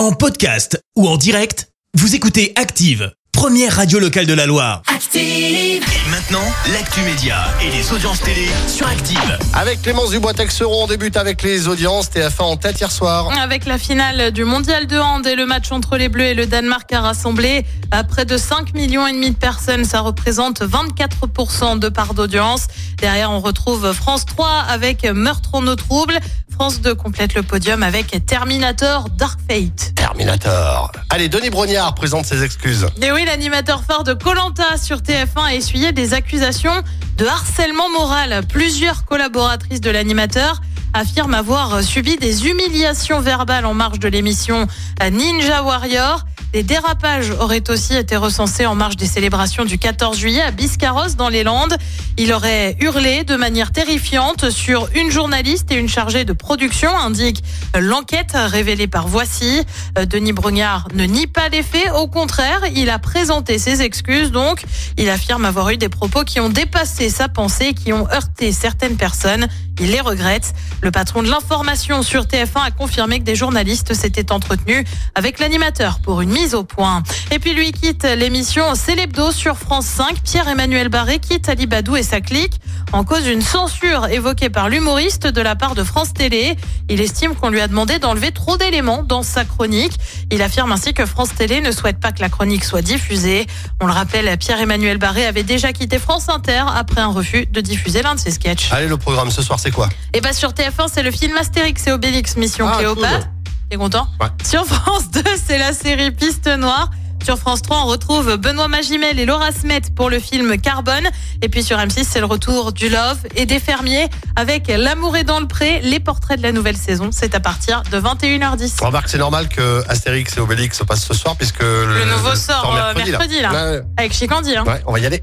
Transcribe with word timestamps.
En 0.00 0.12
podcast 0.12 0.82
ou 0.96 1.06
en 1.06 1.18
direct, 1.18 1.68
vous 1.92 2.14
écoutez 2.14 2.54
Active, 2.56 3.12
première 3.32 3.76
radio 3.76 3.98
locale 3.98 4.24
de 4.24 4.32
la 4.32 4.46
Loire. 4.46 4.80
Active. 4.86 5.20
Et 5.20 6.10
maintenant, 6.10 6.40
l'actu 6.72 7.02
média 7.02 7.36
et 7.62 7.70
les 7.70 7.92
audiences 7.92 8.20
télé 8.20 8.48
sur 8.66 8.86
Active. 8.86 9.38
Avec 9.52 9.82
Clémence 9.82 10.12
Dubois-Texeron, 10.12 10.84
on 10.84 10.86
débute 10.86 11.18
avec 11.18 11.42
les 11.42 11.68
audiences. 11.68 12.08
TF1 12.08 12.40
en 12.40 12.56
tête 12.56 12.80
hier 12.80 12.90
soir. 12.90 13.28
Avec 13.38 13.66
la 13.66 13.76
finale 13.76 14.30
du 14.30 14.44
mondial 14.44 14.86
de 14.86 14.96
hand 14.96 15.26
et 15.26 15.34
le 15.34 15.44
match 15.44 15.70
entre 15.70 15.98
les 15.98 16.08
Bleus 16.08 16.28
et 16.28 16.34
le 16.34 16.46
Danemark 16.46 16.90
a 16.94 17.02
rassemblé 17.02 17.66
à 17.90 18.02
près 18.02 18.24
de 18.24 18.38
5 18.38 18.72
millions 18.72 19.06
et 19.06 19.12
demi 19.12 19.32
de 19.32 19.36
personnes. 19.36 19.84
Ça 19.84 20.00
représente 20.00 20.62
24% 20.62 21.78
de 21.78 21.90
part 21.90 22.14
d'audience. 22.14 22.68
Derrière, 22.96 23.30
on 23.32 23.40
retrouve 23.40 23.92
France 23.92 24.24
3 24.24 24.64
avec 24.66 25.04
Meurtre 25.04 25.50
en 25.56 25.66
eau 25.66 25.76
trouble. 25.76 26.18
France 26.60 26.82
2 26.82 26.94
complète 26.94 27.32
le 27.32 27.42
podium 27.42 27.82
avec 27.82 28.26
Terminator 28.26 29.08
Dark 29.16 29.40
Fate. 29.48 29.94
Terminator. 29.94 30.92
Allez, 31.08 31.30
Denis 31.30 31.48
Brognard 31.48 31.94
présente 31.94 32.26
ses 32.26 32.44
excuses. 32.44 32.86
Et 33.00 33.10
oui, 33.12 33.24
l'animateur 33.24 33.82
phare 33.82 34.04
de 34.04 34.12
Colanta 34.12 34.76
sur 34.76 34.98
TF1 34.98 35.42
a 35.42 35.54
essuyé 35.54 35.92
des 35.92 36.12
accusations 36.12 36.82
de 37.16 37.24
harcèlement 37.24 37.88
moral. 37.88 38.42
Plusieurs 38.46 39.06
collaboratrices 39.06 39.80
de 39.80 39.88
l'animateur 39.88 40.60
affirment 40.92 41.32
avoir 41.32 41.82
subi 41.82 42.18
des 42.18 42.46
humiliations 42.46 43.20
verbales 43.20 43.64
en 43.64 43.72
marge 43.72 43.98
de 43.98 44.08
l'émission 44.08 44.66
Ninja 45.10 45.62
Warrior. 45.62 46.26
Des 46.52 46.64
dérapages 46.64 47.30
auraient 47.30 47.70
aussi 47.70 47.94
été 47.94 48.16
recensés 48.16 48.66
en 48.66 48.74
marge 48.74 48.96
des 48.96 49.06
célébrations 49.06 49.64
du 49.64 49.78
14 49.78 50.18
juillet 50.18 50.42
à 50.42 50.50
Biscarrosse 50.50 51.14
dans 51.14 51.28
les 51.28 51.44
Landes. 51.44 51.76
Il 52.16 52.32
aurait 52.32 52.76
hurlé 52.80 53.22
de 53.22 53.36
manière 53.36 53.70
terrifiante 53.70 54.50
sur 54.50 54.88
une 54.96 55.12
journaliste 55.12 55.70
et 55.70 55.76
une 55.76 55.88
chargée 55.88 56.24
de 56.24 56.32
production, 56.32 56.90
indique 56.98 57.44
l'enquête 57.78 58.32
révélée 58.34 58.88
par 58.88 59.06
Voici. 59.06 59.62
Euh, 59.96 60.06
Denis 60.06 60.32
Brognard 60.32 60.88
ne 60.92 61.04
nie 61.04 61.28
pas 61.28 61.48
les 61.48 61.62
faits, 61.62 61.92
au 61.96 62.08
contraire, 62.08 62.62
il 62.74 62.90
a 62.90 62.98
présenté 62.98 63.58
ses 63.58 63.82
excuses 63.82 64.32
donc. 64.32 64.64
Il 64.98 65.08
affirme 65.08 65.44
avoir 65.44 65.70
eu 65.70 65.76
des 65.76 65.88
propos 65.88 66.24
qui 66.24 66.40
ont 66.40 66.48
dépassé 66.48 67.10
sa 67.10 67.28
pensée, 67.28 67.74
qui 67.74 67.92
ont 67.92 68.08
heurté 68.10 68.50
certaines 68.50 68.96
personnes. 68.96 69.46
Il 69.78 69.92
les 69.92 70.00
regrette. 70.00 70.52
Le 70.82 70.90
patron 70.90 71.22
de 71.22 71.30
l'information 71.30 72.02
sur 72.02 72.24
TF1 72.24 72.66
a 72.66 72.70
confirmé 72.70 73.18
que 73.18 73.24
des 73.24 73.34
journalistes 73.34 73.94
s'étaient 73.94 74.30
entretenus 74.30 74.84
avec 75.14 75.38
l'animateur 75.38 76.00
pour 76.00 76.20
une 76.20 76.36
mise 76.40 76.54
au 76.54 76.64
point. 76.64 77.02
Et 77.30 77.38
puis 77.38 77.52
lui 77.52 77.70
quitte 77.70 78.04
l'émission 78.04 78.74
Célébdo 78.74 79.30
sur 79.30 79.58
France 79.58 79.84
5. 79.84 80.22
Pierre-Emmanuel 80.22 80.88
Barré 80.88 81.18
quitte 81.18 81.50
Ali 81.50 81.66
Badou 81.66 81.96
et 81.96 82.02
sa 82.02 82.22
clique 82.22 82.54
en 82.92 83.04
cause 83.04 83.24
d'une 83.24 83.42
censure 83.42 84.06
évoquée 84.06 84.48
par 84.48 84.70
l'humoriste 84.70 85.26
de 85.26 85.40
la 85.42 85.54
part 85.54 85.74
de 85.74 85.84
France 85.84 86.14
Télé. 86.14 86.56
Il 86.88 87.00
estime 87.02 87.34
qu'on 87.34 87.50
lui 87.50 87.60
a 87.60 87.68
demandé 87.68 87.98
d'enlever 87.98 88.32
trop 88.32 88.56
d'éléments 88.56 89.02
dans 89.02 89.22
sa 89.22 89.44
chronique. 89.44 89.92
Il 90.30 90.40
affirme 90.40 90.72
ainsi 90.72 90.94
que 90.94 91.04
France 91.04 91.28
Télé 91.36 91.60
ne 91.60 91.72
souhaite 91.72 92.00
pas 92.00 92.10
que 92.12 92.22
la 92.22 92.30
chronique 92.30 92.64
soit 92.64 92.82
diffusée. 92.82 93.46
On 93.82 93.86
le 93.86 93.92
rappelle, 93.92 94.34
Pierre-Emmanuel 94.38 94.96
Barré 94.96 95.26
avait 95.26 95.42
déjà 95.42 95.74
quitté 95.74 95.98
France 95.98 96.30
Inter 96.30 96.64
après 96.74 97.02
un 97.02 97.08
refus 97.08 97.44
de 97.46 97.60
diffuser 97.60 98.00
l'un 98.00 98.14
de 98.14 98.20
ses 98.20 98.30
sketchs. 98.30 98.72
Allez, 98.72 98.88
le 98.88 98.96
programme 98.96 99.30
ce 99.30 99.42
soir, 99.42 99.60
c'est 99.60 99.70
quoi? 99.72 99.90
Et 100.14 100.22
bah 100.22 100.32
sur 100.32 100.52
TF1, 100.52 100.88
c'est 100.92 101.02
le 101.02 101.10
film 101.10 101.36
Astérix 101.36 101.86
et 101.86 101.92
Obélix 101.92 102.36
Mission 102.36 102.66
Ah, 102.66 102.78
Cléopâtre. 102.78 103.18
cool. 103.28 103.39
T'es 103.70 103.76
content 103.76 104.08
Ouais. 104.20 104.26
Sur 104.44 104.64
France 104.66 105.10
2, 105.12 105.22
c'est 105.46 105.58
la 105.58 105.72
série 105.72 106.10
Piste 106.10 106.48
Noire. 106.48 106.90
Sur 107.24 107.38
France 107.38 107.60
3, 107.62 107.82
on 107.82 107.86
retrouve 107.86 108.36
Benoît 108.36 108.66
Magimel 108.66 109.20
et 109.20 109.26
Laura 109.26 109.52
Smet 109.52 109.82
pour 109.94 110.10
le 110.10 110.18
film 110.18 110.58
Carbone. 110.58 111.06
Et 111.42 111.48
puis 111.48 111.62
sur 111.62 111.76
M6, 111.76 112.04
c'est 112.08 112.18
le 112.18 112.24
retour 112.24 112.72
du 112.72 112.88
Love 112.88 113.18
et 113.36 113.46
des 113.46 113.60
fermiers 113.60 114.08
avec 114.36 114.68
L'amour 114.68 115.16
est 115.18 115.22
dans 115.24 115.38
le 115.38 115.46
pré, 115.46 115.80
les 115.82 116.00
portraits 116.00 116.38
de 116.38 116.42
la 116.42 116.50
nouvelle 116.50 116.78
saison. 116.78 117.10
C'est 117.12 117.34
à 117.34 117.40
partir 117.40 117.82
de 117.92 118.00
21h10. 118.00 118.82
Remarque, 118.84 119.08
c'est 119.08 119.18
normal 119.18 119.48
que 119.48 119.84
Astérix 119.88 120.36
et 120.36 120.40
Obélix 120.40 120.78
se 120.78 120.84
passent 120.84 121.04
ce 121.04 121.14
soir 121.14 121.36
puisque 121.36 121.60
le, 121.62 121.86
Le 122.04 122.04
nouveau 122.06 122.34
sort 122.34 122.74
euh, 122.74 122.94
mercredi, 122.94 123.40
là. 123.40 123.52
Ouais, 123.52 123.82
Avec 123.98 124.14
Chicandi. 124.14 124.56
Hein. 124.56 124.64
ouais, 124.66 124.82
on 124.86 124.92
va 124.92 124.98
y 124.98 125.06
aller. 125.06 125.20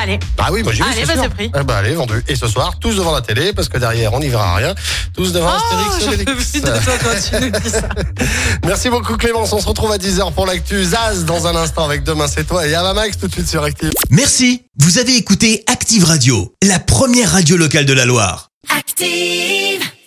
Allez. 0.00 0.18
Ah 0.38 0.50
oui, 0.52 0.62
moi 0.62 0.72
j'y 0.72 0.80
vais. 0.82 0.88
Allez, 0.88 1.00
c'est 1.04 1.16
bah, 1.16 1.22
c'est 1.24 1.28
pris. 1.28 1.50
Ah 1.54 1.62
bah 1.64 1.78
allez, 1.78 1.94
vendu. 1.94 2.22
Et 2.28 2.36
ce 2.36 2.46
soir, 2.46 2.78
tous 2.78 2.94
devant 2.96 3.12
la 3.12 3.20
télé 3.20 3.52
parce 3.52 3.68
que 3.68 3.78
derrière, 3.78 4.12
on 4.14 4.20
n'y 4.20 4.28
verra 4.28 4.54
rien. 4.54 4.74
Tous 5.14 5.32
devant 5.32 5.48
Astérix 5.52 5.88
et 5.88 5.96
Oh, 5.96 6.00
j'en 6.00 6.06
peux 6.10 6.30
Obélix. 6.32 6.50
plus 6.50 6.60
de 6.60 6.66
toi 6.66 6.92
quand 7.02 7.38
tu 7.38 7.44
nous 7.44 7.60
dis 7.60 7.70
ça. 7.70 7.88
Merci 8.64 8.90
beaucoup 8.90 9.16
Clémence. 9.16 9.52
On 9.52 9.60
se 9.60 9.66
retrouve 9.66 9.90
à 9.90 9.98
10h 9.98 10.32
pour 10.34 10.46
l'actu 10.46 10.84
Zaz 10.84 11.24
dans 11.24 11.46
un 11.48 11.56
instant 11.56 11.84
avec 11.84 12.04
Demain 12.04 12.28
c'est 12.28 12.44
toi 12.44 12.66
et 12.66 12.74
Ava 12.74 12.94
Max 12.94 13.18
tout 13.18 13.26
de 13.26 13.32
suite 13.32 13.48
sur 13.48 13.62
Active. 13.64 13.90
Merci, 14.10 14.62
vous 14.78 14.98
avez 14.98 15.16
écouté 15.16 15.64
Active 15.66 16.04
Radio, 16.04 16.54
la 16.62 16.78
première 16.78 17.32
radio 17.32 17.56
locale 17.56 17.84
de 17.86 17.92
la 17.92 18.04
Loire. 18.04 18.50
Active. 18.76 19.88